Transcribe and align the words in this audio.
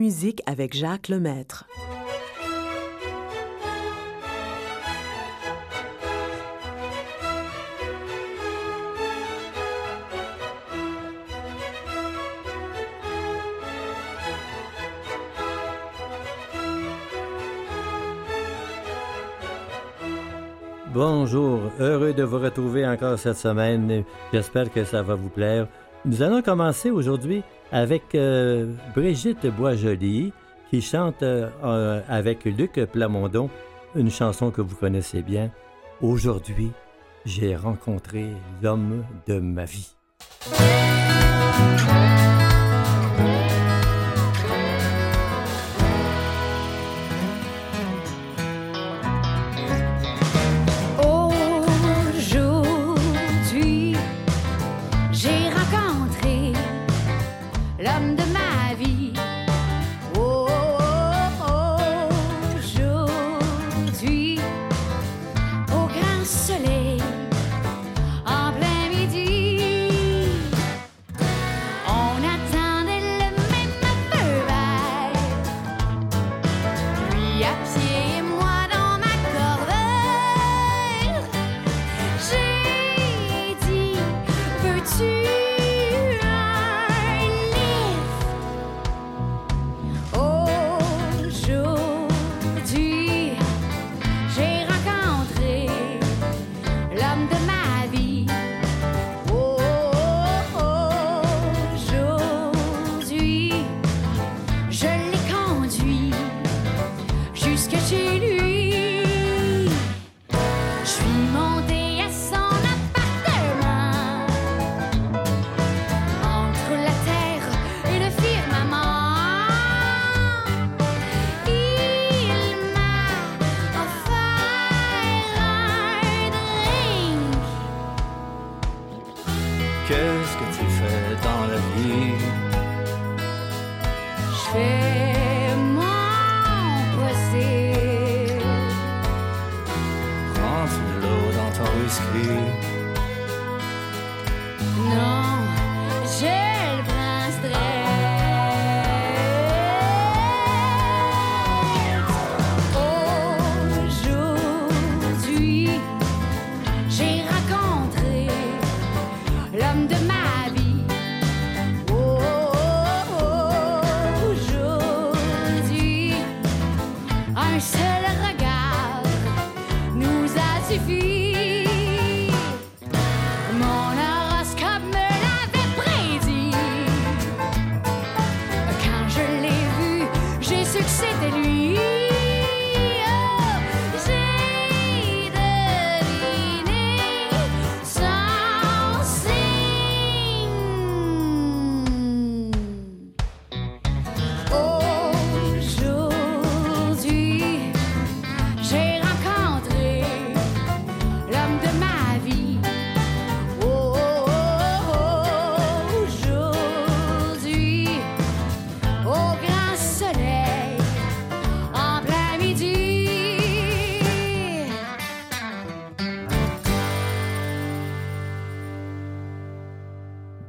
Musique 0.00 0.40
avec 0.46 0.74
Jacques 0.74 1.08
Lemaître. 1.08 1.66
Bonjour, 20.94 21.60
heureux 21.78 22.14
de 22.14 22.22
vous 22.22 22.38
retrouver 22.38 22.86
encore 22.86 23.18
cette 23.18 23.36
semaine. 23.36 24.04
J'espère 24.32 24.72
que 24.72 24.82
ça 24.84 25.02
va 25.02 25.14
vous 25.14 25.28
plaire. 25.28 25.68
Nous 26.06 26.22
allons 26.22 26.40
commencer 26.40 26.90
aujourd'hui 26.90 27.42
avec 27.72 28.14
euh, 28.14 28.72
Brigitte 28.94 29.46
Boisjoli 29.46 30.32
qui 30.70 30.80
chante 30.80 31.22
euh, 31.22 32.00
avec 32.08 32.44
Luc 32.44 32.80
Plamondon 32.86 33.50
une 33.94 34.10
chanson 34.10 34.50
que 34.50 34.62
vous 34.62 34.76
connaissez 34.76 35.20
bien. 35.20 35.50
Aujourd'hui, 36.00 36.70
j'ai 37.26 37.54
rencontré 37.54 38.28
l'homme 38.62 39.04
de 39.26 39.38
ma 39.40 39.66
vie. 39.66 39.94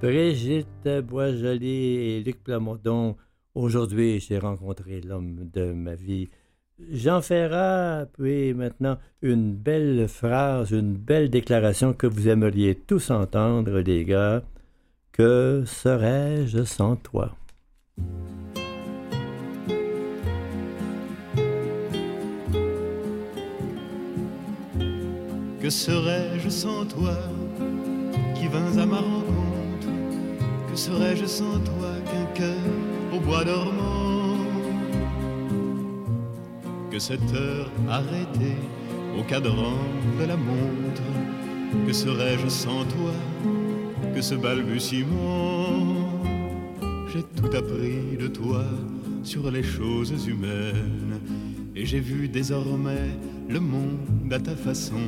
Brigitte 0.02 0.90
Boisjoli 1.04 1.68
et 1.68 2.24
Luc 2.24 2.44
Plamondon. 2.44 3.18
Aujourd'hui, 3.54 4.20
j'ai 4.20 4.40
rencontré 4.40 5.00
l'homme 5.00 5.48
de 5.54 5.74
ma 5.74 5.94
vie. 5.94 6.32
Jean 6.92 7.22
Ferrat, 7.22 8.08
puis 8.18 8.56
maintenant 8.56 8.98
une 9.22 9.54
belle 9.54 10.08
phrase, 10.08 10.72
une 10.72 10.96
belle 10.96 11.30
déclaration 11.30 11.94
que 11.94 12.08
vous 12.08 12.28
aimeriez 12.28 12.74
tous 12.74 13.12
entendre, 13.12 13.78
les 13.82 14.04
gars. 14.04 14.42
Que 15.12 15.62
serais-je 15.68 16.64
sans 16.64 16.96
toi? 16.96 17.36
Que 25.62 25.70
serais-je 25.70 26.50
sans 26.50 26.88
toi 26.88 27.16
qui 28.34 28.48
vins 28.48 28.80
à 28.80 28.86
ma 28.88 28.98
rencontre? 28.98 29.41
Que 30.72 30.78
serais-je 30.78 31.26
sans 31.26 31.60
toi 31.60 31.92
qu'un 32.06 32.26
cœur 32.34 32.56
au 33.14 33.20
bois 33.20 33.44
dormant 33.44 34.38
Que 36.90 36.98
cette 36.98 37.34
heure 37.34 37.70
arrêtée 37.90 38.56
au 39.20 39.24
cadran 39.24 39.76
de 40.18 40.26
la 40.26 40.38
montre 40.38 41.04
Que 41.86 41.92
serais-je 41.92 42.48
sans 42.48 42.86
toi 42.86 43.12
que 44.16 44.22
ce 44.22 44.36
balbutiement 44.36 46.08
J'ai 47.14 47.24
tout 47.24 47.54
appris 47.58 48.18
de 48.18 48.28
toi 48.28 48.64
sur 49.24 49.52
les 49.52 49.64
choses 49.64 50.26
humaines 50.26 51.20
Et 51.76 51.86
j'ai 51.86 52.00
vu 52.00 52.30
désormais 52.30 53.10
le 53.50 53.60
monde 53.60 54.32
à 54.32 54.40
ta 54.40 54.56
façon 54.56 55.04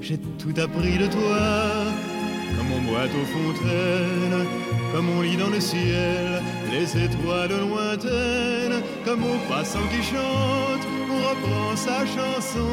J'ai 0.00 0.18
tout 0.18 0.54
appris 0.60 0.98
de 0.98 1.06
toi 1.06 2.15
comme 2.56 2.70
on 2.72 2.82
boite 2.90 3.10
aux 3.10 3.26
fontaines, 3.26 4.46
comme 4.92 5.08
on 5.16 5.22
lit 5.22 5.36
dans 5.36 5.50
le 5.50 5.60
ciel 5.60 6.42
les 6.70 7.04
étoiles 7.04 7.50
lointaines, 7.50 8.82
comme 9.04 9.22
au 9.24 9.38
passant 9.48 9.86
qui 9.90 10.02
chante, 10.02 10.84
on 11.10 11.18
reprend 11.28 11.76
sa 11.76 12.06
chanson. 12.06 12.70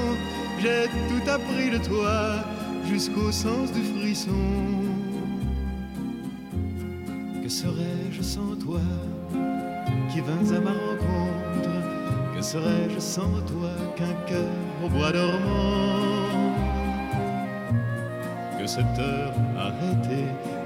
J'ai 0.62 0.88
tout 1.10 1.30
appris 1.30 1.70
de 1.72 1.78
toi 1.78 2.44
jusqu'au 2.86 3.32
sens 3.32 3.72
du 3.72 3.82
frisson. 3.82 4.32
Que 7.42 7.50
serais-je 7.50 8.22
sans 8.22 8.56
toi 8.56 8.80
qui 10.12 10.22
vins 10.22 10.56
à 10.56 10.60
ma 10.60 10.72
rencontre? 10.72 11.70
Que 12.36 12.42
serais-je 12.42 13.00
sans 13.00 13.34
toi 13.52 13.72
qu'un 13.96 14.14
cœur 14.28 14.50
au 14.84 14.90
bois 14.90 15.12
dormant? 15.12 16.23
Que 18.64 18.70
cette 18.70 18.98
heure 18.98 19.34
arrêtée 19.58 20.24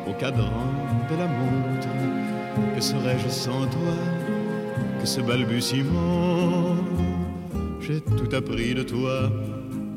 au 0.07 0.13
cadran 0.13 0.69
de 1.09 1.15
la 1.15 1.25
montre. 1.25 1.87
Que 2.75 2.79
serais-je 2.79 3.27
sans 3.27 3.65
toi 3.65 3.97
que 5.01 5.07
ce 5.07 5.19
balbutiement 5.19 6.75
J'ai 7.81 8.01
tout 8.01 8.35
appris 8.35 8.75
de 8.75 8.83
toi 8.83 9.31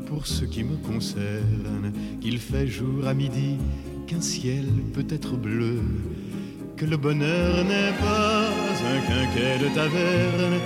pour 0.07 0.27
ce 0.27 0.47
qui 0.47 0.65
me 0.65 0.77
concerne, 0.77 1.93
qu'il 2.23 2.39
fait 2.39 2.67
jour 2.67 3.07
à 3.07 3.13
midi, 3.13 3.59
qu'un 4.07 4.23
ciel 4.23 4.65
peut 4.95 5.07
être 5.11 5.37
bleu, 5.37 5.83
que 6.79 6.87
le 6.87 6.97
bonheur 6.97 7.65
n'est 7.65 7.93
pas 8.01 8.49
un 8.95 9.01
quinquet 9.09 9.59
de 9.63 9.75
taverne. 9.75 10.59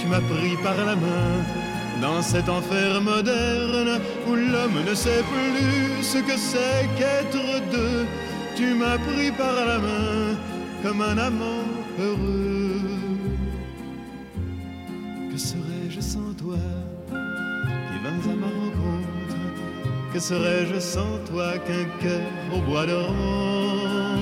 Tu 0.00 0.06
m'as 0.06 0.20
pris 0.20 0.56
par 0.62 0.78
la 0.86 0.96
main 0.96 1.67
dans 2.00 2.22
cet 2.22 2.48
enfer 2.48 3.00
moderne 3.00 4.00
où 4.26 4.34
l'homme 4.34 4.84
ne 4.88 4.94
sait 4.94 5.22
plus 5.22 6.02
ce 6.02 6.18
que 6.18 6.36
c'est 6.36 6.88
qu'être 6.96 7.70
deux. 7.72 8.06
Tu 8.56 8.74
m'as 8.74 8.98
pris 8.98 9.30
par 9.30 9.54
la 9.54 9.78
main 9.78 10.36
comme 10.82 11.00
un 11.02 11.18
amant 11.18 11.64
heureux. 11.98 12.80
Que 15.30 15.36
serais-je 15.36 16.00
sans 16.00 16.32
toi 16.34 16.58
qui 17.08 17.96
vins 18.04 18.32
à 18.32 18.36
ma 18.36 18.46
rencontre? 18.46 19.36
Que 20.12 20.20
serais-je 20.20 20.78
sans 20.80 21.18
toi 21.30 21.58
qu'un 21.58 21.84
cœur 22.02 22.30
au 22.54 22.60
bois 22.62 22.86
dormant 22.86 24.16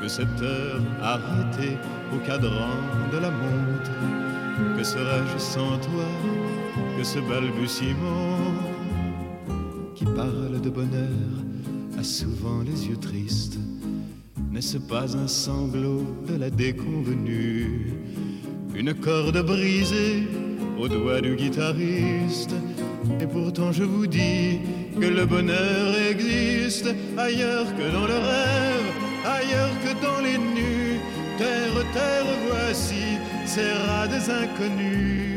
Que 0.00 0.08
cette 0.08 0.40
heure 0.40 0.80
arrêtée 1.02 1.76
au 2.14 2.18
cadran 2.26 2.76
de 3.12 3.18
la 3.18 3.30
montre? 3.30 3.90
Serais-je 4.92 5.38
sans 5.38 5.76
toi 5.78 6.08
que 6.96 7.04
ce 7.04 7.18
balbutiement 7.18 8.54
qui 9.94 10.04
parle 10.04 10.60
de 10.62 10.70
bonheur 10.70 11.34
a 11.98 12.02
souvent 12.02 12.62
les 12.62 12.88
yeux 12.88 12.96
tristes? 12.96 13.58
N'est-ce 14.50 14.78
pas 14.78 15.14
un 15.16 15.28
sanglot 15.28 16.06
de 16.26 16.36
la 16.36 16.48
déconvenue 16.48 17.92
Une 18.74 18.94
corde 18.94 19.40
brisée 19.44 20.22
au 20.80 20.88
doigt 20.88 21.20
du 21.20 21.36
guitariste? 21.36 22.54
Et 23.20 23.26
pourtant 23.26 23.72
je 23.72 23.84
vous 23.84 24.06
dis 24.06 24.60
que 24.98 25.06
le 25.06 25.26
bonheur 25.26 25.86
existe 26.10 26.88
Ailleurs 27.18 27.66
que 27.76 27.86
dans 27.92 28.06
le 28.06 28.18
rêve, 28.32 28.88
ailleurs 29.38 29.74
que 29.84 29.92
dans 30.06 30.20
les 30.22 30.38
nus. 30.38 31.00
Terre, 31.36 31.84
terre, 31.92 32.30
voici 32.48 33.18
des 34.08 34.30
inconnus. 34.30 35.28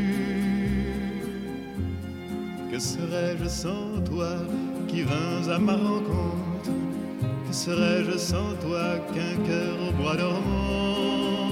Que 2.70 2.78
serais-je 2.78 3.48
sans 3.48 4.00
toi 4.04 4.34
qui 4.88 5.02
vins 5.02 5.48
à 5.50 5.58
ma 5.58 5.74
rencontre? 5.74 6.70
Que 7.46 7.54
serais-je 7.54 8.16
sans 8.16 8.54
toi 8.64 8.98
qu'un 9.12 9.36
cœur 9.46 9.74
au 9.88 9.92
bois 10.00 10.16
dormant? 10.16 11.50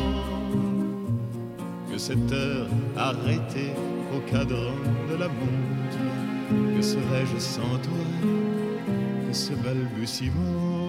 Que 1.90 1.99
cette 1.99 2.32
heure 2.32 2.69
arrêtée 2.96 3.73
au 4.14 4.20
cadran 4.31 4.78
de 5.11 5.16
la 5.16 5.28
montre? 5.28 6.00
Que 6.76 6.82
serais-je 6.82 7.38
sans 7.38 7.76
toi 7.87 8.06
que 9.26 9.37
ce 9.37 9.52
balbutiement 9.52 10.80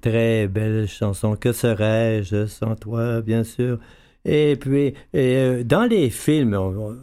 Très 0.00 0.48
belle 0.48 0.86
chanson. 0.88 1.36
Que 1.36 1.52
serais-je 1.52 2.46
sans 2.46 2.76
toi, 2.76 3.20
bien 3.20 3.44
sûr? 3.44 3.78
Et 4.24 4.56
puis, 4.56 4.94
euh, 5.14 5.64
dans 5.64 5.84
les 5.84 6.10
films, 6.10 6.56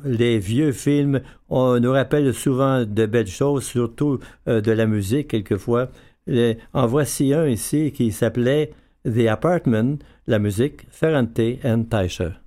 les 0.06 0.38
vieux 0.40 0.72
films, 0.72 1.22
on 1.50 1.80
nous 1.80 1.92
rappelle 1.92 2.34
souvent 2.34 2.86
de 2.86 3.06
belles 3.06 3.28
choses, 3.28 3.64
surtout 3.64 4.20
euh, 4.48 4.62
de 4.62 4.72
la 4.72 4.86
musique 4.86 5.30
quelquefois. 5.30 5.90
en 6.74 6.88
voici 6.88 7.34
un 7.34 7.48
ici 7.48 7.92
qui 7.92 8.12
s'appelait 8.12 8.72
The 9.06 9.28
Apartment, 9.28 9.98
la 10.28 10.40
musique 10.40 10.86
Ferrante 10.92 11.40
and 11.64 11.86
Teicher. 11.90 12.47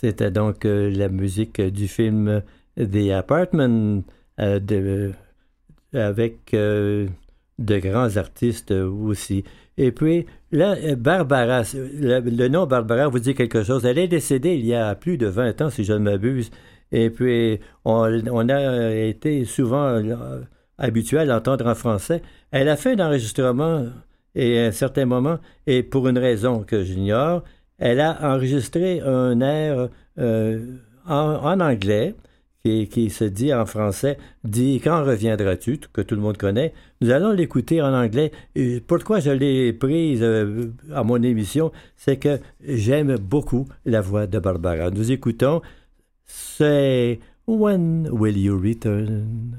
C'était 0.00 0.30
donc 0.30 0.64
euh, 0.64 0.92
la 0.94 1.08
musique 1.08 1.60
du 1.60 1.88
film 1.88 2.42
The 2.76 3.10
Apartment 3.10 4.04
euh, 4.38 5.10
avec 5.92 6.54
euh, 6.54 7.08
de 7.58 7.78
grands 7.78 8.16
artistes 8.16 8.70
aussi. 8.70 9.42
Et 9.76 9.90
puis, 9.90 10.26
là, 10.52 10.76
Barbara, 10.94 11.62
le, 11.74 12.46
nom 12.46 12.66
Barbara 12.66 13.08
vous 13.08 13.18
dit 13.18 13.34
quelque 13.34 13.64
chose. 13.64 13.84
Elle 13.84 13.98
est 13.98 14.06
décédée 14.06 14.54
il 14.54 14.66
y 14.66 14.74
a 14.76 14.94
plus 14.94 15.18
de 15.18 15.26
20 15.26 15.62
ans, 15.62 15.70
si 15.70 15.82
je 15.82 15.94
ne 15.94 15.98
m'abuse. 15.98 16.52
Et 16.92 17.10
puis, 17.10 17.58
on, 17.84 18.04
a 18.04 18.94
été 18.94 19.44
souvent 19.46 20.00
habitué 20.78 21.18
à 21.18 21.24
l'entendre 21.24 21.66
en 21.66 21.74
français. 21.74 22.22
Elle 22.52 22.68
a 22.68 22.76
fait 22.76 22.92
un 22.92 23.04
enregistrement 23.04 23.86
et 24.36 24.60
à 24.60 24.66
un 24.66 24.70
certain 24.70 25.06
moment, 25.06 25.38
et 25.66 25.82
pour 25.82 26.06
une 26.06 26.18
raison 26.18 26.62
que 26.62 26.84
j'ignore, 26.84 27.42
elle 27.78 28.00
a 28.00 28.34
enregistré 28.34 29.00
un 29.00 29.40
air 29.40 29.88
euh, 30.18 30.76
en, 31.06 31.60
anglais 31.60 32.14
qui, 32.64 33.08
se 33.08 33.24
dit 33.24 33.54
en 33.54 33.64
français, 33.64 34.18
dit 34.44 34.80
Quand 34.82 35.02
reviendras-tu, 35.02 35.78
que 35.92 36.02
tout 36.02 36.14
le 36.14 36.20
monde 36.20 36.36
connaît. 36.36 36.74
Nous 37.00 37.10
allons 37.10 37.32
l'écouter 37.32 37.80
en 37.80 37.94
anglais. 37.94 38.30
pourquoi 38.86 39.20
je 39.20 39.30
l'ai 39.30 39.72
prise 39.72 40.22
euh, 40.22 40.66
à 40.92 41.02
mon 41.02 41.22
émission, 41.22 41.72
c'est 41.96 42.18
que 42.18 42.40
j'aime 42.66 43.16
beaucoup 43.16 43.66
la 43.86 44.02
voix 44.02 44.26
de 44.26 44.38
Barbara. 44.38 44.90
Nous 44.90 45.10
écoutons, 45.12 45.62
c'est 46.26 47.20
When 47.46 48.08
Will 48.12 48.36
You 48.36 48.60
Return? 48.60 49.56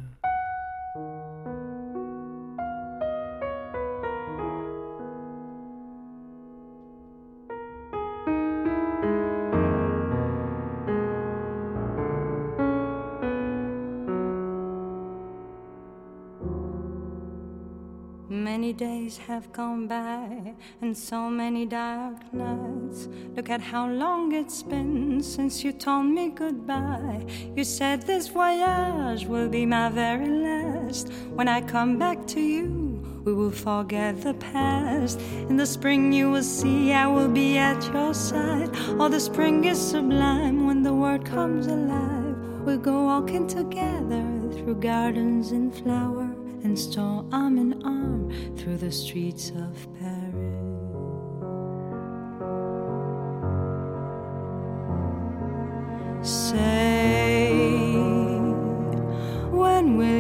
Have 19.40 19.54
gone 19.54 19.88
by 19.88 20.54
and 20.82 20.98
so 20.98 21.30
many 21.30 21.66
dark 21.66 22.34
nights. 22.34 23.08
Look 23.38 23.50
at 23.50 23.62
how 23.62 23.88
long 23.88 24.34
it's 24.34 24.62
been 24.64 25.24
since 25.24 25.64
you 25.64 25.72
told 25.72 26.08
me 26.08 26.28
goodbye. 26.28 27.26
You 27.56 27.64
said 27.64 28.02
this 28.02 28.28
voyage 28.28 29.24
will 29.28 29.48
be 29.48 29.66
my 29.66 29.88
very 29.92 30.28
last. 30.28 31.14
When 31.38 31.48
I 31.48 31.62
come 31.62 31.98
back 31.98 32.28
to 32.34 32.42
you, 32.42 32.68
we 33.24 33.34
will 33.34 33.56
forget 33.70 34.22
the 34.22 34.34
past. 34.34 35.22
In 35.48 35.56
the 35.56 35.66
spring, 35.66 36.12
you 36.12 36.30
will 36.32 36.44
see 36.44 36.92
I 36.92 37.08
will 37.08 37.30
be 37.30 37.58
at 37.58 37.82
your 37.94 38.14
side. 38.14 38.72
Oh, 39.00 39.08
the 39.08 39.22
spring 39.22 39.64
is 39.64 39.80
sublime 39.80 40.68
when 40.68 40.84
the 40.84 40.94
world 40.94 41.26
comes 41.26 41.68
alive. 41.68 42.36
We'll 42.66 42.86
go 42.92 43.06
walking 43.06 43.48
together 43.48 44.26
through 44.52 44.82
gardens 44.82 45.52
and 45.52 45.74
flowers 45.74 46.29
and 46.64 46.78
stroll 46.78 47.26
arm 47.32 47.58
in 47.58 47.82
arm 47.84 48.56
through 48.58 48.78
the 48.78 48.92
streets 48.92 49.52
of 49.52 49.88
Paris. 50.00 50.30
Say, 56.22 57.52
when 59.52 59.98
will 59.98 60.19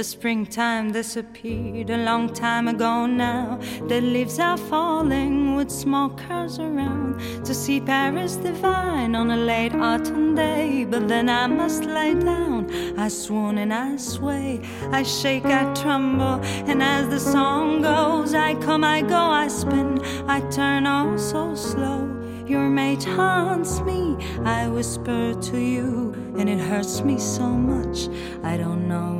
The 0.00 0.04
springtime 0.04 0.92
disappeared 0.92 1.90
a 1.90 1.98
long 1.98 2.32
time 2.32 2.68
ago 2.68 3.04
now. 3.04 3.60
The 3.86 4.00
leaves 4.00 4.38
are 4.38 4.56
falling 4.56 5.56
with 5.56 5.70
small 5.70 6.08
curls 6.08 6.58
around 6.58 7.20
to 7.44 7.52
see 7.52 7.82
Paris 7.82 8.36
divine 8.36 9.14
on 9.14 9.30
a 9.30 9.36
late 9.36 9.74
autumn 9.74 10.34
day. 10.34 10.86
But 10.88 11.06
then 11.06 11.28
I 11.28 11.46
must 11.48 11.84
lay 11.84 12.14
down. 12.14 12.70
I 12.98 13.08
swoon 13.08 13.58
and 13.58 13.74
I 13.74 13.96
sway, 13.96 14.62
I 14.90 15.02
shake, 15.02 15.44
I 15.44 15.70
tremble, 15.74 16.40
and 16.70 16.82
as 16.82 17.10
the 17.10 17.20
song 17.20 17.82
goes, 17.82 18.32
I 18.32 18.54
come, 18.54 18.84
I 18.84 19.02
go, 19.02 19.22
I 19.42 19.48
spin, 19.48 20.00
I 20.26 20.40
turn 20.48 20.86
all 20.86 21.18
so 21.18 21.54
slow. 21.54 22.08
Your 22.46 22.70
mate 22.70 23.04
haunts 23.04 23.80
me, 23.80 24.16
I 24.46 24.66
whisper 24.66 25.34
to 25.34 25.58
you, 25.58 26.14
and 26.38 26.48
it 26.48 26.58
hurts 26.58 27.02
me 27.02 27.18
so 27.18 27.46
much, 27.46 28.08
I 28.42 28.56
don't 28.56 28.88
know 28.88 29.19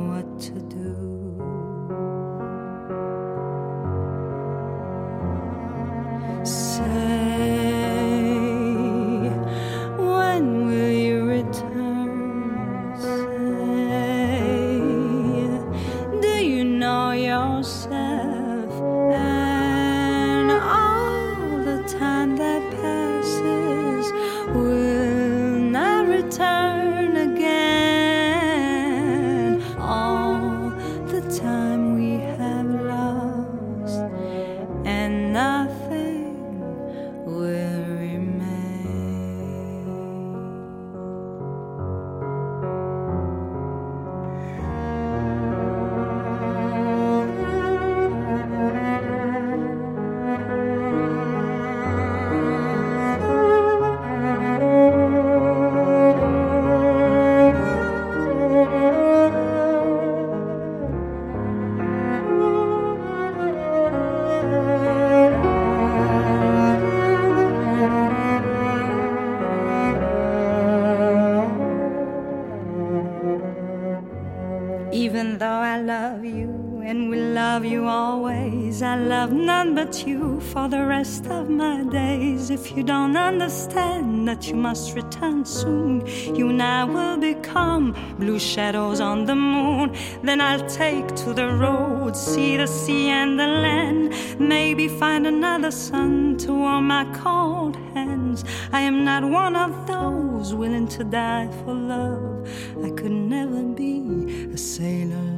for 79.91 80.69
the 80.69 80.85
rest 80.85 81.27
of 81.27 81.49
my 81.49 81.83
days. 81.83 82.49
If 82.49 82.71
you 82.71 82.81
don't 82.81 83.17
understand 83.17 84.25
that 84.25 84.47
you 84.47 84.55
must 84.55 84.95
return 84.95 85.43
soon, 85.43 86.05
you 86.33 86.47
and 86.47 86.63
I 86.63 86.85
will 86.85 87.17
become 87.17 87.93
blue 88.17 88.39
shadows 88.39 89.01
on 89.01 89.25
the 89.25 89.35
moon. 89.35 89.93
Then 90.23 90.39
I'll 90.39 90.65
take 90.69 91.13
to 91.23 91.33
the 91.33 91.47
road, 91.47 92.15
see 92.15 92.55
the 92.55 92.67
sea 92.67 93.09
and 93.09 93.37
the 93.37 93.47
land. 93.47 94.13
Maybe 94.39 94.87
find 94.87 95.27
another 95.27 95.71
sun 95.71 96.37
to 96.37 96.53
warm 96.53 96.87
my 96.87 97.03
cold 97.13 97.75
hands. 97.93 98.45
I 98.71 98.79
am 98.81 99.03
not 99.03 99.25
one 99.25 99.57
of 99.57 99.87
those 99.87 100.55
willing 100.55 100.87
to 100.87 101.03
die 101.03 101.49
for 101.65 101.73
love. 101.73 102.47
I 102.81 102.91
could 102.91 103.11
never 103.11 103.61
be 103.61 104.51
a 104.53 104.57
sailor's 104.57 105.30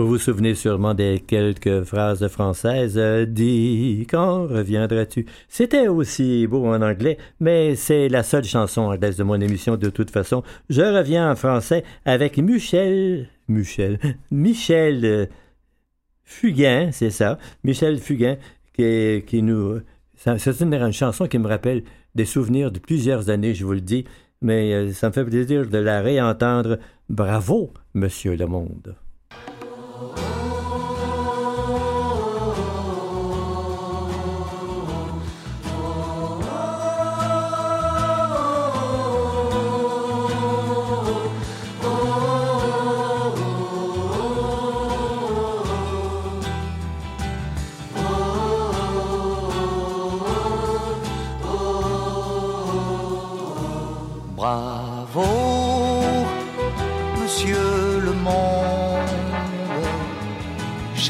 Vous 0.00 0.08
vous 0.08 0.18
souvenez 0.18 0.54
sûrement 0.54 0.94
des 0.94 1.20
quelques 1.20 1.82
phrases 1.82 2.26
françaises. 2.28 2.96
Euh, 2.96 3.26
dis, 3.26 4.06
quand 4.08 4.46
reviendras-tu? 4.46 5.26
C'était 5.46 5.88
aussi 5.88 6.46
beau 6.46 6.64
en 6.64 6.80
anglais, 6.80 7.18
mais 7.38 7.76
c'est 7.76 8.08
la 8.08 8.22
seule 8.22 8.44
chanson 8.44 8.80
anglaise 8.80 9.18
de 9.18 9.24
mon 9.24 9.38
émission 9.38 9.76
de 9.76 9.90
toute 9.90 10.10
façon. 10.10 10.42
Je 10.70 10.80
reviens 10.80 11.30
en 11.30 11.36
français 11.36 11.84
avec 12.06 12.38
Michel, 12.38 13.28
Michel, 13.46 13.98
Michel 14.30 15.04
euh, 15.04 15.26
Fugain, 16.24 16.88
c'est 16.92 17.10
ça, 17.10 17.36
Michel 17.62 17.98
Fugain, 17.98 18.38
qui, 18.72 19.42
nous... 19.42 19.80
C'est 20.16 20.60
une, 20.62 20.92
chanson 20.92 21.26
qui 21.26 21.38
me 21.38 21.46
rappelle 21.46 21.82
des 22.14 22.24
souvenirs 22.24 22.72
de 22.72 22.78
plusieurs 22.78 23.28
années, 23.28 23.52
je 23.52 23.66
vous 23.66 23.74
le 23.74 23.82
dis, 23.82 24.06
mais 24.40 24.72
euh, 24.72 24.92
ça 24.94 25.08
me 25.08 25.12
fait 25.12 25.26
plaisir 25.26 25.68
de 25.68 25.76
la 25.76 26.00
réentendre. 26.00 26.78
Bravo, 27.10 27.74
Monsieur 27.92 28.34
le 28.34 28.46
Monde. 28.46 28.96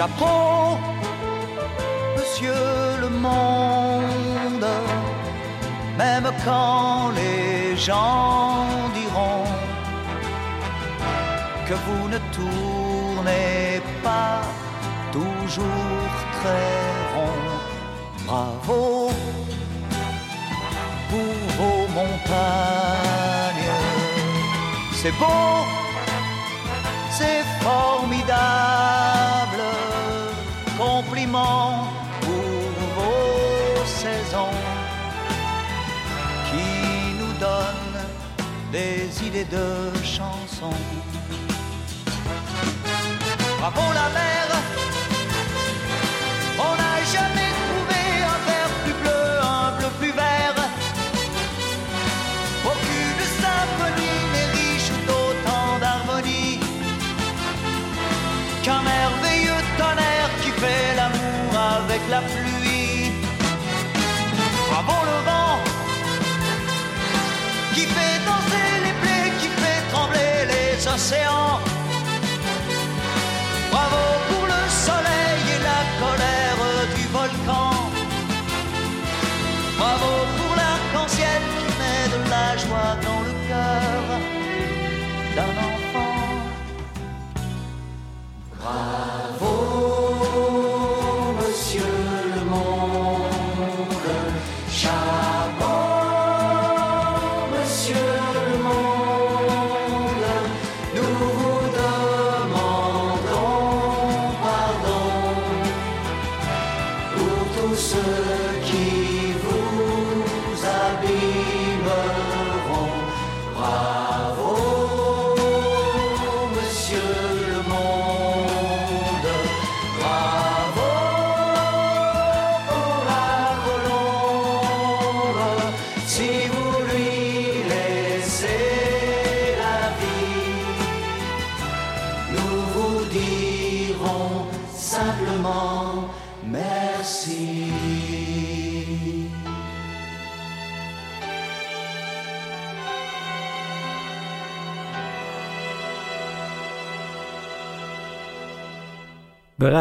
Chapeau, 0.00 0.78
monsieur 2.16 2.64
le 3.02 3.10
monde, 3.26 4.70
même 5.98 6.28
quand 6.42 7.10
les 7.20 7.76
gens 7.76 8.64
diront 8.98 9.44
que 11.68 11.74
vous 11.84 12.04
ne 12.14 12.18
tournez 12.38 13.82
pas 14.02 14.40
toujours 15.12 16.08
très 16.38 16.78
rond. 17.14 17.50
Bravo 18.26 19.10
pour 21.10 21.36
vos 21.58 21.82
montagnes, 21.98 23.74
c'est 24.94 25.16
beau, 25.20 25.56
c'est 27.18 27.44
formidable 27.66 29.09
des 39.20 39.26
idées 39.26 39.44
de 39.44 39.92
chansons. 40.04 40.76
Bravo 43.58 43.92
la 43.92 44.08
mer, 44.10 44.46
Bravo 73.70 74.04
pour 74.28 74.44
le 74.46 74.62
soleil 74.68 75.42
et 75.54 75.60
la 75.62 75.80
colère 75.98 76.60
du 76.94 77.04
volcan. 77.08 77.70
Bravo 79.78 80.12
pour 80.36 80.52
l'arc-en-ciel 80.56 81.40
qui 81.56 81.66
met 81.80 82.04
de 82.14 82.20
la 82.28 82.56
joie 82.58 82.96
dans 83.06 83.22
le 83.22 83.32
cœur 83.48 84.02
d'un 85.36 85.54
enfant. 85.70 86.16
Bravo. 88.60 88.99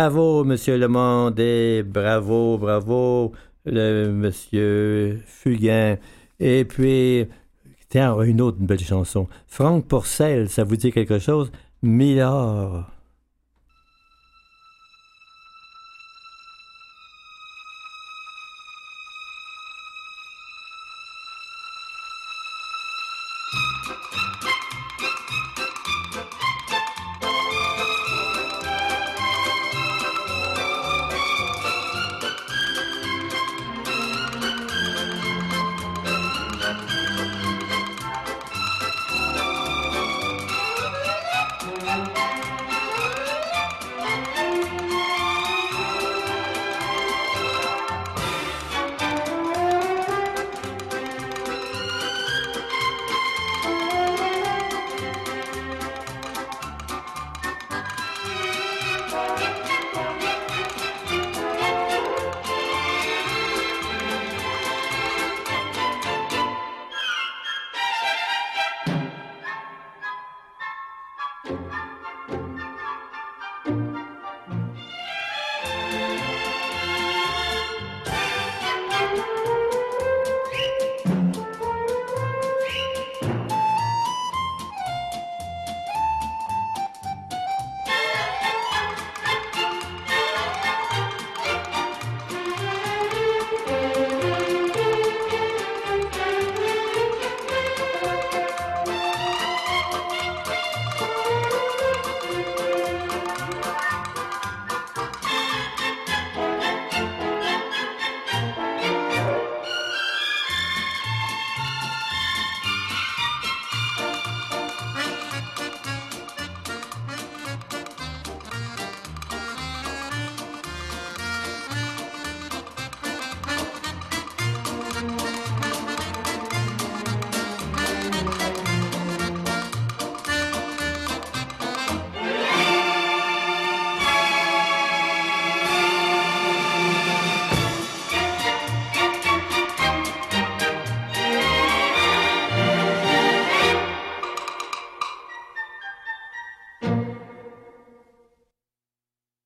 Bravo, 0.09 0.43
Monsieur 0.43 0.75
Le 0.75 0.87
Monde, 0.87 1.39
et 1.39 1.83
bravo, 1.83 2.57
bravo, 2.57 3.31
le 3.63 4.09
Monsieur 4.09 5.21
Fugain. 5.23 5.97
Et 6.39 6.65
puis, 6.65 7.27
tiens, 7.89 8.19
une 8.21 8.41
autre 8.41 8.57
belle 8.59 8.79
chanson. 8.79 9.27
Franck 9.45 9.85
Porcel, 9.85 10.49
ça 10.49 10.63
vous 10.63 10.77
dit 10.77 10.91
quelque 10.91 11.19
chose? 11.19 11.51
Millard. 11.83 12.91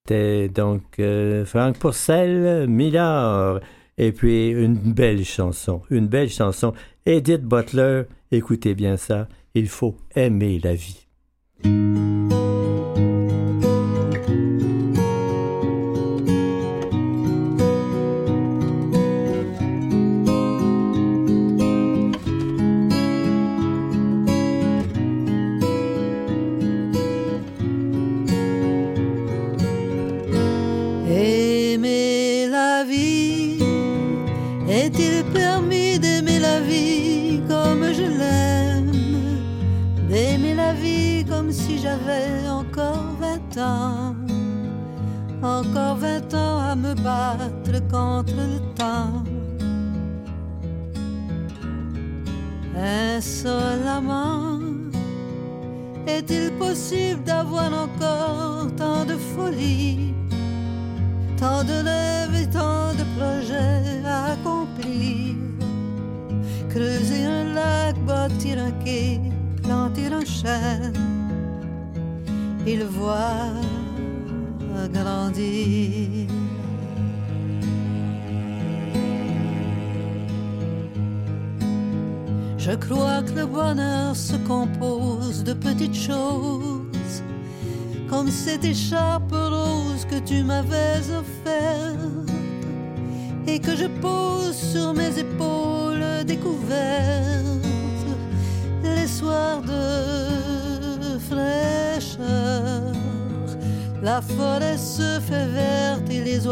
C'était 0.06 0.50
donc 0.50 1.00
euh, 1.00 1.46
Franck 1.46 1.78
Pourcel, 1.78 2.68
Millard. 2.68 3.62
Et 3.98 4.12
puis 4.12 4.50
une 4.50 4.76
belle 4.76 5.24
chanson, 5.24 5.82
une 5.89 6.08
belle 6.08 6.30
chanson. 6.30 6.74
Edith 7.06 7.44
Butler, 7.44 8.04
écoutez 8.30 8.76
bien 8.76 8.98
ça, 8.98 9.30
il 9.54 9.70
faut 9.70 9.96
aimer 10.13 10.60
la 10.62 10.76
vie. 10.76 11.08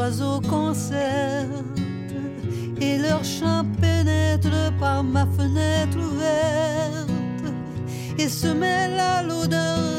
Oiseaux 0.02 0.42
concertent. 0.42 1.48
Et 2.80 2.98
leur 2.98 3.24
chant 3.24 3.64
pénètre 3.80 4.74
par 4.80 5.04
ma 5.04 5.26
fenêtre 5.38 5.98
ouverte. 5.98 7.10
Et 8.18 8.28
se 8.28 8.48
mêle 8.48 9.00
à 9.00 9.22
l'odeur 9.22 9.90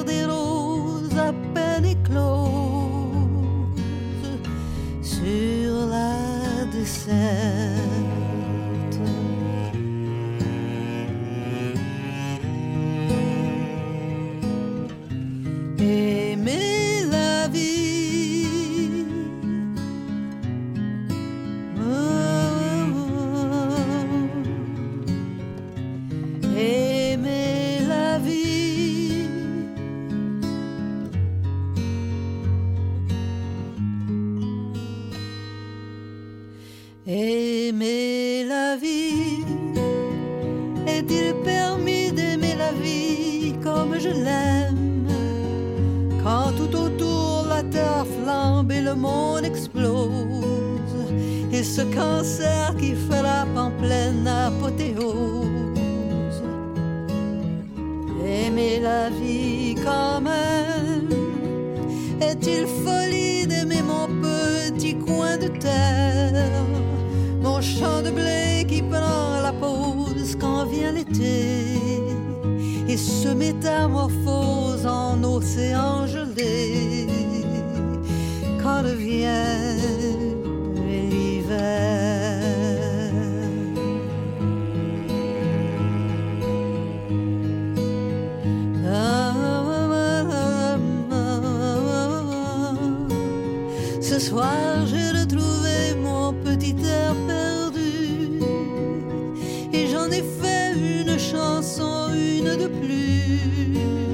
et 100.13 100.19
j'en 100.19 100.19
ai 100.19 100.23
fait 100.23 100.73
une 100.75 101.19
chanson, 101.19 102.11
une 102.13 102.57
de 102.57 102.67
plus. 102.67 104.12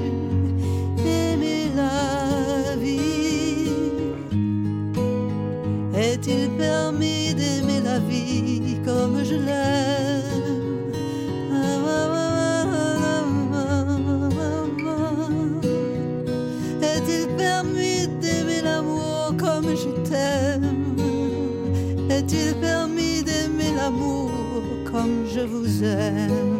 Je 25.39 25.45
vous 25.45 25.83
aime. 25.85 26.58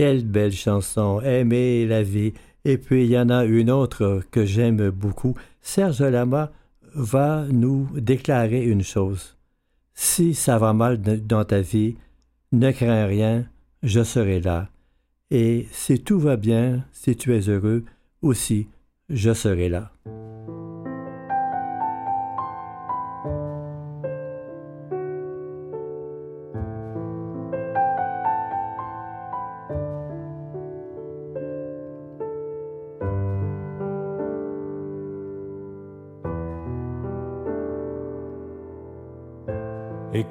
Quelle 0.00 0.24
belle 0.24 0.52
chanson, 0.52 1.20
Aimer 1.20 1.84
la 1.86 2.02
vie. 2.02 2.32
Et 2.64 2.78
puis 2.78 3.04
il 3.04 3.10
y 3.10 3.18
en 3.18 3.28
a 3.28 3.44
une 3.44 3.70
autre 3.70 4.22
que 4.30 4.46
j'aime 4.46 4.88
beaucoup. 4.88 5.34
Serge 5.60 6.00
Lama 6.00 6.52
va 6.94 7.44
nous 7.52 7.86
déclarer 7.94 8.64
une 8.64 8.82
chose. 8.82 9.36
Si 9.92 10.32
ça 10.32 10.56
va 10.56 10.72
mal 10.72 11.02
dans 11.02 11.44
ta 11.44 11.60
vie, 11.60 11.96
ne 12.50 12.70
crains 12.70 13.04
rien, 13.04 13.44
je 13.82 14.02
serai 14.02 14.40
là. 14.40 14.70
Et 15.30 15.68
si 15.70 16.00
tout 16.00 16.18
va 16.18 16.38
bien, 16.38 16.82
si 16.92 17.14
tu 17.14 17.36
es 17.36 17.50
heureux, 17.50 17.84
aussi, 18.22 18.68
je 19.10 19.34
serai 19.34 19.68
là. 19.68 19.92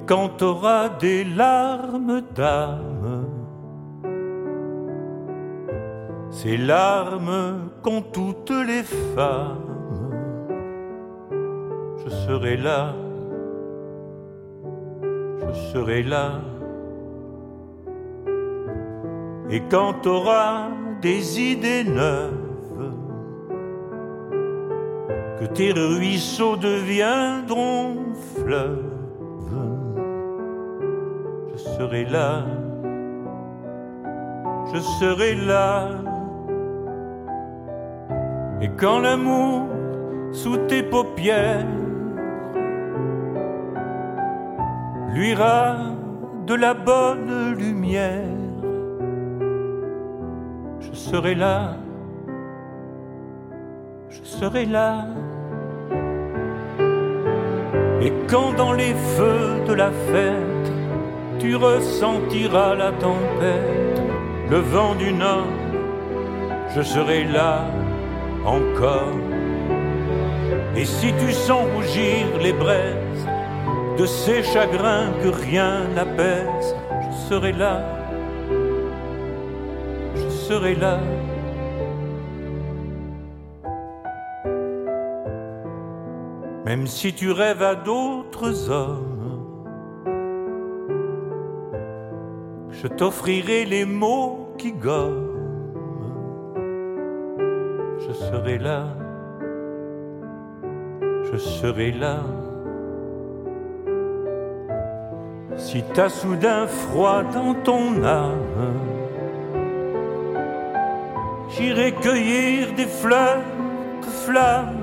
Quand 0.06 0.28
t'auras 0.38 0.88
des 0.88 1.24
larmes 1.24 2.22
d'âme, 2.34 3.26
ces 6.30 6.56
larmes 6.56 7.70
qu'ont 7.82 8.02
toutes 8.02 8.50
les 8.50 8.82
femmes, 9.14 10.12
je 12.04 12.10
serai 12.10 12.56
là, 12.56 12.94
je 15.02 15.52
serai 15.72 16.02
là. 16.02 16.40
Et 19.50 19.60
quand 19.68 19.94
t'auras 20.02 20.68
des 21.02 21.40
idées 21.40 21.84
neuves, 21.84 22.50
que 25.40 25.46
tes 25.46 25.72
ruisseaux 25.72 26.56
deviendront 26.56 27.96
fleuves, 28.36 28.89
je 28.89 28.89
serai 31.80 32.04
là, 32.04 32.44
je 34.70 34.80
serai 35.00 35.34
là. 35.34 35.88
Et 38.60 38.68
quand 38.76 38.98
l'amour 38.98 39.66
sous 40.30 40.58
tes 40.68 40.82
paupières 40.82 41.64
luira 45.14 45.76
de 46.46 46.54
la 46.54 46.74
bonne 46.74 47.54
lumière, 47.54 48.36
je 50.80 50.92
serai 50.92 51.34
là, 51.34 51.76
je 54.10 54.22
serai 54.22 54.66
là. 54.66 55.06
Et 58.02 58.12
quand 58.28 58.52
dans 58.58 58.74
les 58.74 58.92
feux 59.16 59.64
de 59.66 59.72
la 59.72 59.90
fête, 59.90 60.49
tu 61.40 61.56
ressentiras 61.56 62.74
la 62.74 62.92
tempête, 62.92 64.02
le 64.50 64.58
vent 64.58 64.94
du 64.94 65.12
nord, 65.12 65.48
je 66.74 66.82
serai 66.82 67.24
là 67.24 67.64
encore. 68.44 69.16
Et 70.76 70.84
si 70.84 71.12
tu 71.14 71.32
sens 71.32 71.64
rougir 71.74 72.26
les 72.40 72.52
braises 72.52 73.26
de 73.98 74.06
ces 74.06 74.42
chagrins 74.42 75.10
que 75.22 75.28
rien 75.28 75.88
n'apaise, 75.94 76.76
je 77.10 77.16
serai 77.28 77.52
là, 77.52 77.82
je 80.14 80.28
serai 80.28 80.74
là. 80.74 80.98
Même 86.66 86.86
si 86.86 87.12
tu 87.12 87.32
rêves 87.32 87.62
à 87.62 87.74
d'autres 87.74 88.70
hommes, 88.70 89.19
je 92.82 92.86
t'offrirai 92.88 93.66
les 93.66 93.84
mots 93.84 94.54
qui 94.56 94.72
gomment. 94.72 95.36
Je 97.98 98.12
serai 98.12 98.56
là, 98.58 98.84
je 101.30 101.36
serai 101.36 101.92
là. 101.92 102.20
Si 105.56 105.84
t'as 105.94 106.08
soudain 106.08 106.66
froid 106.66 107.22
dans 107.22 107.54
ton 107.54 108.02
âme, 108.02 108.78
j'irai 111.50 111.92
cueillir 111.92 112.72
des 112.74 112.86
fleurs 112.86 113.44
de 114.00 114.10
flammes 114.24 114.76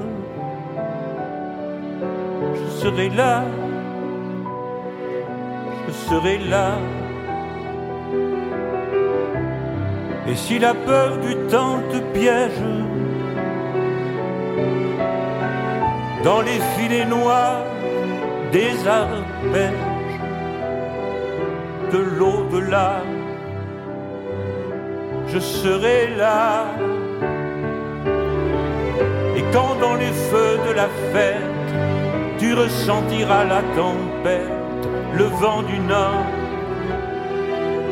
je 2.53 2.67
serai 2.81 3.09
là, 3.09 3.43
je 5.87 5.91
serai 5.91 6.37
là. 6.37 6.77
Et 10.29 10.35
si 10.35 10.59
la 10.59 10.73
peur 10.73 11.17
du 11.19 11.35
temps 11.47 11.79
te 11.89 11.99
piège, 12.17 12.61
dans 16.23 16.41
les 16.41 16.59
filets 16.75 17.05
noirs 17.05 17.63
des 18.51 18.75
arpèges 18.85 19.71
de 21.93 21.99
l'au-delà, 21.99 23.03
je 25.29 25.39
serai 25.39 26.09
là. 26.17 26.65
Et 29.37 29.43
quand 29.53 29.75
dans 29.79 29.95
les 29.95 30.11
feux 30.29 30.59
de 30.67 30.73
la 30.73 30.89
fête, 31.13 31.69
tu 32.37 32.53
ressentiras 32.53 33.45
la 33.45 33.61
tempête, 33.77 34.51
le 35.13 35.23
vent 35.23 35.61
du 35.61 35.79
nord, 35.79 36.25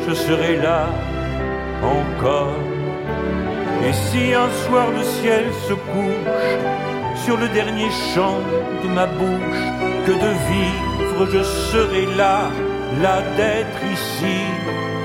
je 0.06 0.14
serai 0.14 0.58
là 0.58 0.88
encore. 1.86 2.60
Et 3.88 3.94
si 3.94 4.34
un 4.34 4.50
soir 4.66 4.88
le 4.92 5.04
ciel 5.04 5.46
se 5.68 5.74
couche 5.74 6.56
sur 7.24 7.38
le 7.38 7.48
dernier 7.50 7.90
chant 8.14 8.40
de 8.84 8.90
ma 8.90 9.06
bouche, 9.06 9.66
que 10.06 10.12
de 10.12 10.32
vivre 10.50 11.26
je 11.32 11.44
serai 11.44 12.06
là, 12.18 12.50
là 13.02 13.22
d'être 13.38 13.82
ici, 13.94 14.38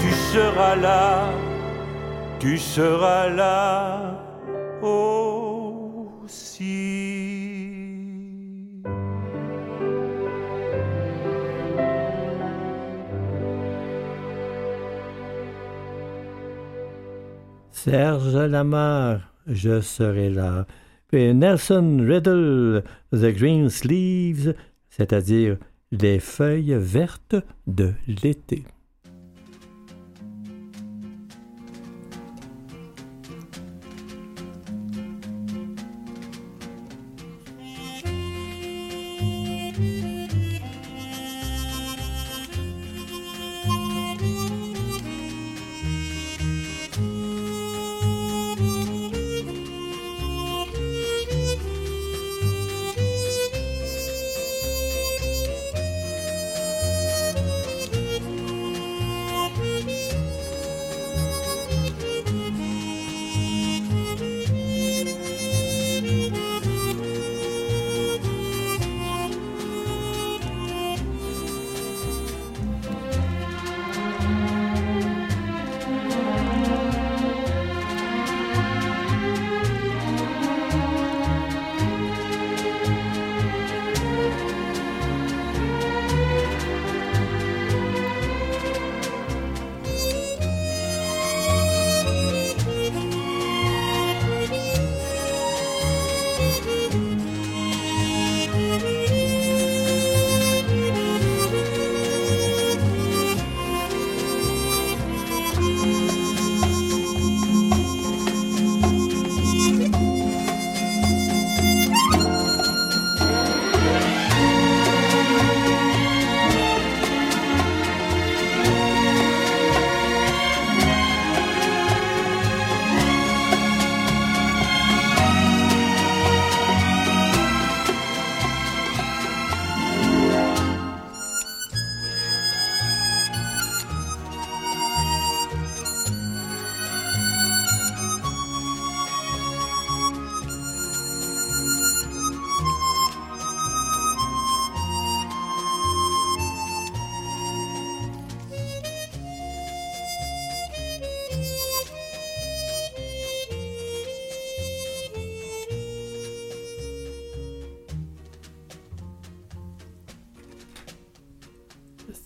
tu 0.00 0.10
seras 0.32 0.76
là, 0.76 1.28
tu 2.40 2.58
seras 2.58 3.28
là 3.28 4.09
Serge 17.90 18.36
Lamar, 18.36 19.18
je 19.48 19.80
serai 19.80 20.30
là. 20.30 20.64
Puis 21.08 21.34
Nelson 21.34 21.98
Riddle, 22.00 22.84
The 23.10 23.34
Green 23.34 23.68
Sleeves, 23.68 24.54
c'est-à-dire 24.90 25.56
les 25.90 26.20
feuilles 26.20 26.76
vertes 26.78 27.34
de 27.66 27.92
l'été. 28.06 28.62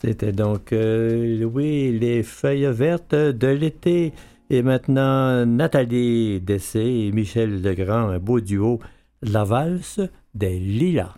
C'était 0.05 0.33
donc, 0.33 0.75
euh, 0.75 1.45
oui, 1.45 1.99
les 1.99 2.23
feuilles 2.23 2.69
vertes 2.71 3.15
de 3.15 3.47
l'été. 3.47 4.13
Et 4.51 4.63
maintenant, 4.63 5.47
Nathalie 5.47 6.43
Dessé 6.43 7.07
et 7.07 7.11
Michel 7.11 7.63
Legrand, 7.63 8.11
un 8.11 8.19
beau 8.19 8.41
duo, 8.41 8.81
La 9.23 9.45
valse 9.45 10.03
des 10.35 10.59
lilas. 10.59 11.15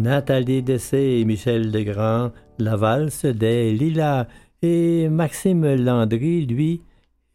Nathalie 0.00 0.62
Dessé 0.62 1.18
et 1.20 1.24
Michel 1.26 1.70
Legrand, 1.70 2.32
La 2.58 2.76
valse 2.76 3.26
des 3.26 3.72
lilas. 3.72 4.26
Et 4.62 5.08
Maxime 5.10 5.74
Landry, 5.74 6.46
lui, 6.46 6.82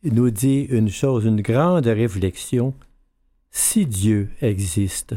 nous 0.04 0.32
dit 0.32 0.62
une 0.62 0.90
chose, 0.90 1.26
une 1.26 1.42
grande 1.42 1.86
réflexion. 1.86 2.74
Si 3.52 3.86
Dieu 3.86 4.30
existe. 4.42 5.16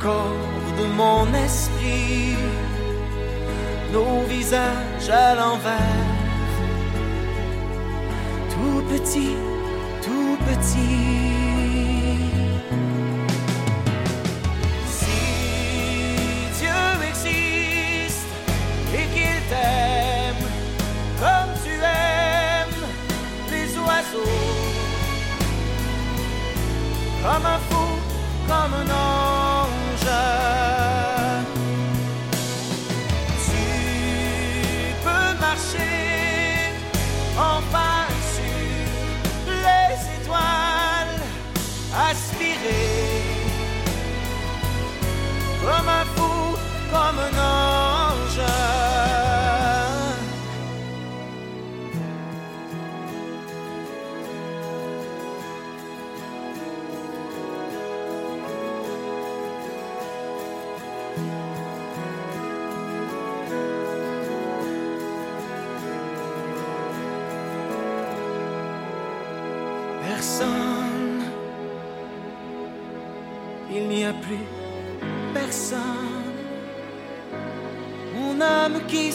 Corps 0.00 0.72
de 0.78 0.86
mon 0.94 1.32
esprit, 1.34 2.36
nos 3.92 4.22
visages 4.28 5.10
à 5.10 5.34
l'envers, 5.34 6.06
tout 8.50 8.82
petit, 8.90 9.36
tout 10.02 10.36
petit. 10.48 11.16
Si 14.98 15.20
Dieu 16.58 16.82
existe 17.10 18.28
et 18.94 19.06
qu'il 19.14 19.40
t'aime 19.50 20.46
comme 21.20 21.52
tu 21.64 21.72
aimes 21.72 22.84
les 23.50 23.68
oiseaux, 23.78 24.32
comme 27.22 27.46
un 27.46 27.58
fou, 27.68 27.86
comme 28.48 28.74
un 28.74 28.90
ange. 28.90 29.25
Comme 46.96 47.18
un 47.18 47.38
ange. 47.38 48.85
Qui 78.96 79.12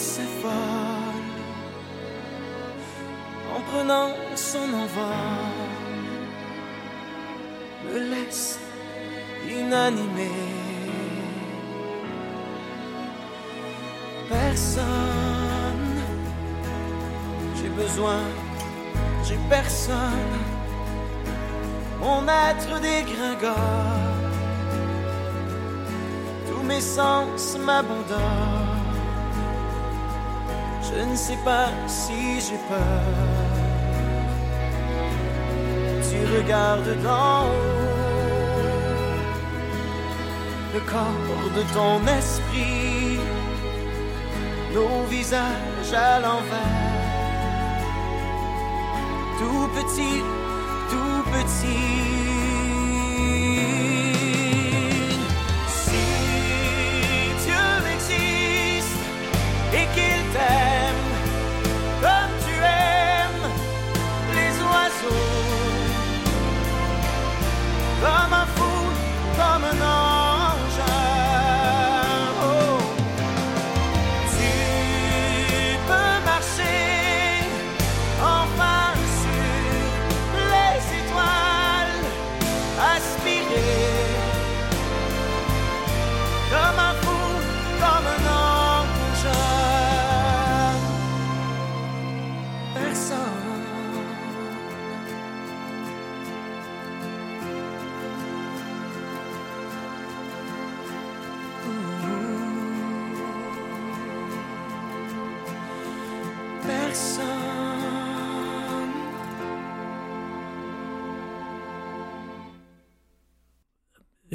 en 3.54 3.60
prenant 3.70 4.10
son 4.36 4.68
envol 4.84 5.56
me 7.86 7.98
laisse 8.10 8.58
inanimé. 9.48 10.30
Personne, 14.28 15.96
j'ai 17.56 17.68
besoin, 17.82 18.22
j'ai 19.24 19.38
personne. 19.48 20.36
Mon 22.00 22.22
être 22.48 22.80
dégringole, 22.80 23.54
tous 26.48 26.62
mes 26.62 26.80
sens 26.80 27.56
m'abandonnent. 27.58 28.61
Je 30.94 31.02
ne 31.02 31.16
sais 31.16 31.38
pas 31.44 31.68
si 31.86 32.40
j'ai 32.40 32.58
peur. 32.68 33.02
Tu 36.08 36.36
regardes 36.36 36.96
haut 37.06 37.92
le 40.74 40.80
corps 40.80 41.50
de 41.56 41.62
ton 41.74 42.06
esprit, 42.06 43.18
nos 44.74 45.04
visages 45.10 45.92
à 45.94 46.20
l'envers, 46.20 46.78
tout 49.38 49.68
petit, 49.76 50.22
tout 50.90 51.22
petit. 51.32 52.41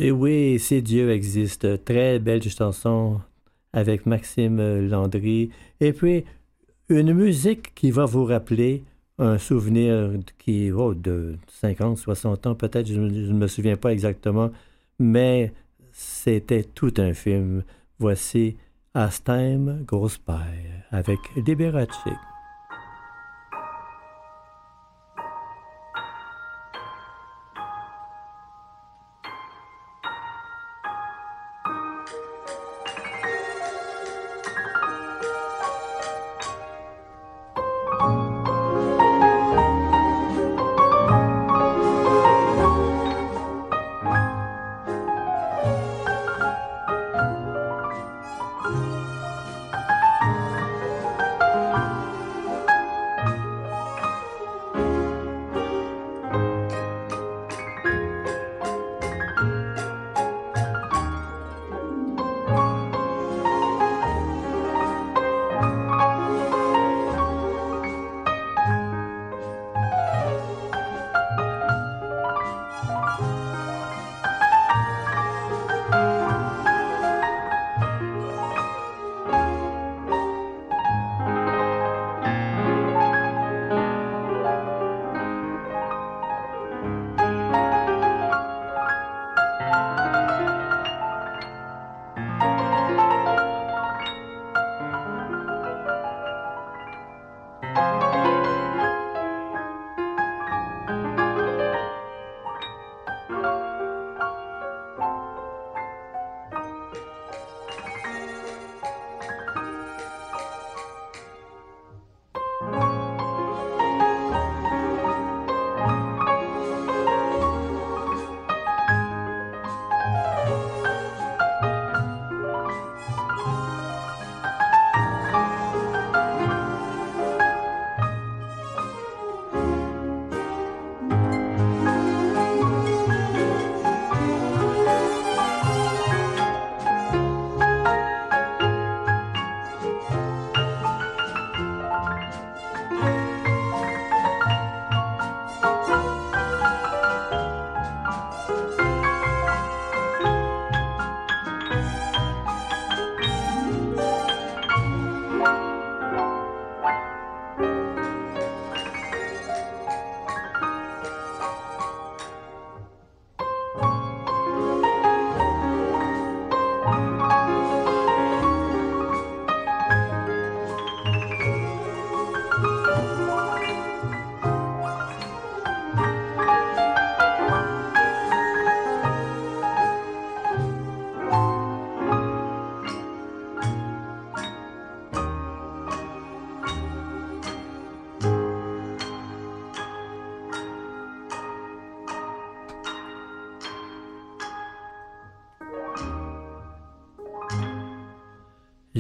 Et 0.08 0.12
oui, 0.12 0.58
si 0.58 0.82
Dieu 0.82 1.12
existe, 1.12 1.84
très 1.84 2.18
belle 2.18 2.42
chanson 2.42 3.20
avec 3.74 4.06
Maxime 4.06 4.88
Landry. 4.88 5.50
Et 5.82 5.92
puis, 5.92 6.24
une 6.88 7.12
musique 7.12 7.76
qui 7.76 7.92
va 7.92 8.06
vous 8.06 8.24
rappeler 8.24 8.86
un 9.18 9.38
souvenir 9.38 10.12
qui 10.40 10.72
oh, 10.72 10.94
de 10.94 11.36
50, 11.50 11.98
60 11.98 12.48
ans, 12.48 12.56
peut-être, 12.56 12.88
je 12.88 13.02
ne 13.02 13.34
me 13.34 13.48
souviens 13.48 13.76
pas 13.76 13.92
exactement, 13.92 14.50
mais 14.98 15.52
c'était 15.92 16.64
tout 16.64 16.94
un 17.00 17.14
film. 17.14 17.64
Voici 18.00 18.56
As 18.94 19.22
Time 19.22 19.84
avec 20.92 21.20
Liberace. 21.36 22.08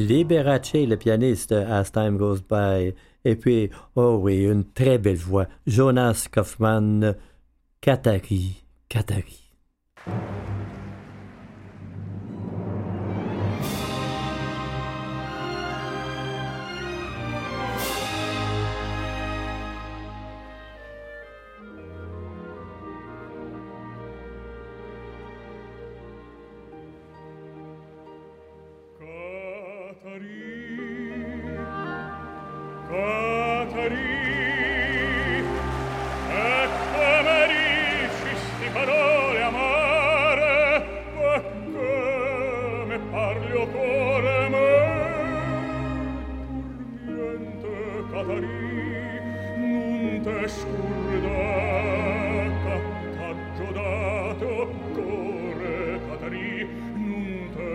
Liberace, 0.07 0.73
le 0.73 0.95
pianiste 0.95 1.51
As 1.51 1.91
Time 1.91 2.17
Goes 2.17 2.39
By. 2.49 2.93
Et 3.25 3.35
puis, 3.35 3.69
oh 3.95 4.19
oui, 4.21 4.45
une 4.45 4.63
très 4.63 4.97
belle 4.97 5.17
voix, 5.17 5.47
Jonas 5.65 6.27
Kaufmann, 6.31 7.15
Katari, 7.81 8.63
Katari. 8.87 9.46
parlio 43.17 43.65
cuore 43.73 44.49
me 44.53 44.73
turmiente 47.05 47.73
catari 48.11 48.59
nun 49.59 50.21
te 50.25 50.37
scurda 50.55 51.41
cattaggio 52.65 53.67
dato 53.77 54.51
core 54.93 55.99
catari 56.07 56.51
nun 56.93 57.49
te 57.55 57.73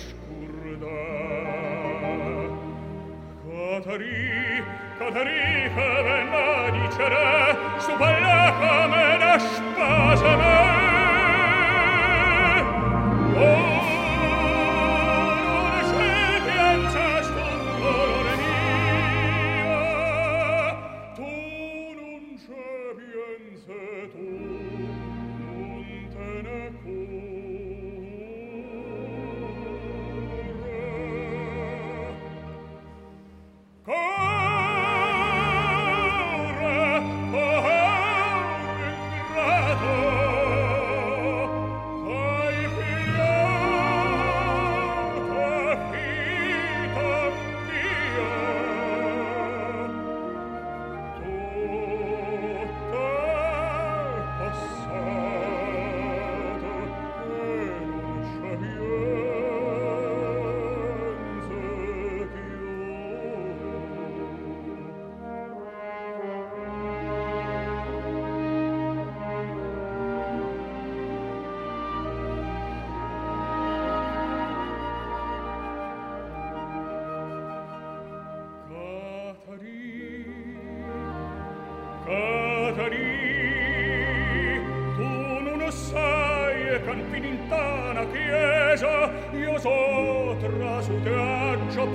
scurda 0.00 1.00
catari 3.48 4.18
catari 4.98 5.40
che 5.76 5.90
venna 6.08 6.44
dicere 6.76 7.24
su 7.84 7.92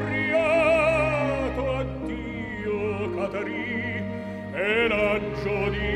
priato 0.05 1.75
a 1.75 1.83
Dio 2.05 3.15
Caterì 3.15 4.03
e 4.53 4.87
di 5.69 5.89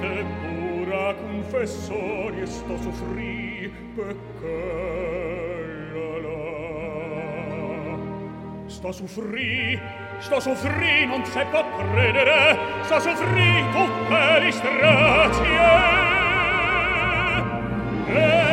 te 0.00 0.24
pura 0.40 1.14
confessori 1.14 2.40
e 2.40 2.46
sto 2.46 2.76
soffrì 2.76 3.72
peccella 3.94 5.06
sto 8.66 8.92
soffrì 8.92 9.80
sto 10.18 10.40
soffrì 10.40 11.06
non 11.06 11.24
se 11.24 11.44
può 11.50 11.64
credere 11.76 12.58
sto 12.82 13.00
soffrì 13.00 13.64
tutte 13.72 14.38
le 14.40 14.50
strazie 14.50 16.04
e 18.08 18.45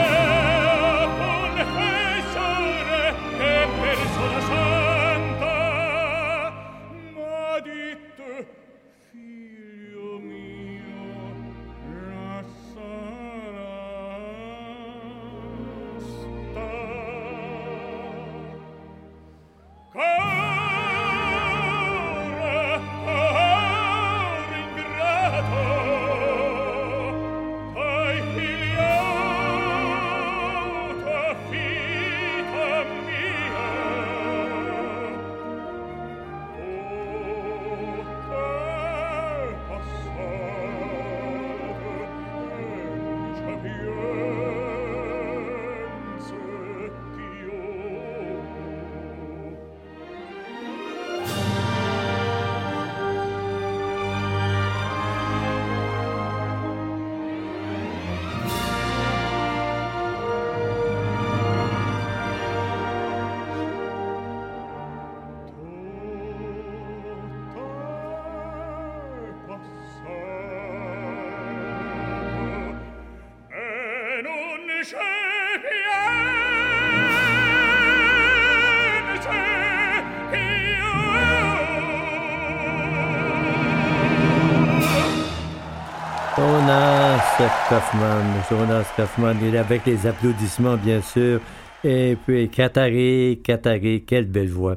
Kaufman, 87.69 88.23
Jonas 88.49 88.85
Kaufman, 88.95 89.35
il 89.41 89.55
est 89.55 89.57
avec 89.57 89.85
les 89.85 90.05
applaudissements, 90.05 90.77
bien 90.77 91.01
sûr. 91.01 91.39
Et 91.83 92.17
puis, 92.25 92.49
Katari, 92.49 93.39
Katari, 93.43 94.03
quelle 94.03 94.25
belle 94.25 94.49
voix. 94.49 94.75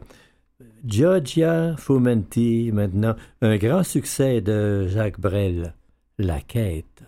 Giorgia 0.85 1.75
Fumenti, 1.77 2.71
maintenant, 2.73 3.17
un 3.43 3.57
grand 3.57 3.83
succès 3.83 4.41
de 4.41 4.87
Jacques 4.87 5.21
Brel, 5.21 5.75
La 6.19 6.41
Quête. 6.41 7.03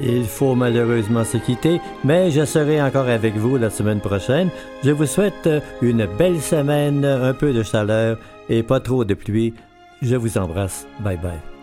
Il 0.00 0.24
faut 0.24 0.54
malheureusement 0.54 1.24
se 1.24 1.38
quitter, 1.38 1.80
mais 2.04 2.30
je 2.30 2.44
serai 2.44 2.82
encore 2.82 3.08
avec 3.08 3.36
vous 3.36 3.56
la 3.56 3.70
semaine 3.70 4.00
prochaine. 4.00 4.50
Je 4.84 4.90
vous 4.90 5.06
souhaite 5.06 5.48
une 5.80 6.06
belle 6.18 6.42
semaine, 6.42 7.04
un 7.04 7.32
peu 7.32 7.52
de 7.52 7.62
chaleur 7.62 8.18
et 8.50 8.62
pas 8.62 8.80
trop 8.80 9.04
de 9.04 9.14
pluie. 9.14 9.54
Je 10.02 10.16
vous 10.16 10.36
embrasse. 10.36 10.86
Bye 11.00 11.16
bye. 11.16 11.53